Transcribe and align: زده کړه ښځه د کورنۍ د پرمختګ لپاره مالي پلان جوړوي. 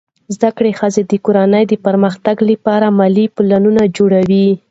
زده 0.35 0.49
کړه 0.57 0.71
ښځه 0.79 1.01
د 1.05 1.13
کورنۍ 1.25 1.63
د 1.67 1.73
پرمختګ 1.85 2.37
لپاره 2.49 2.87
مالي 2.99 3.25
پلان 3.35 3.65
جوړوي. 3.97 4.47